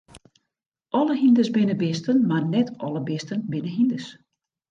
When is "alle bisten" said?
2.87-3.47